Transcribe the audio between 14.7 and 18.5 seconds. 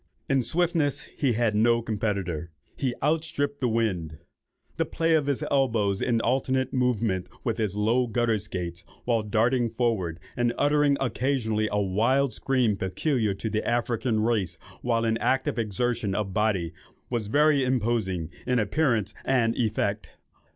while in active exertion of body, was very imposing